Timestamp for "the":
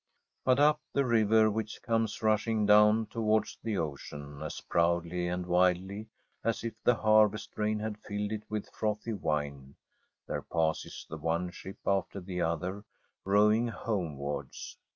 0.93-1.05, 3.61-3.77, 6.85-6.95, 11.07-11.17, 12.19-12.41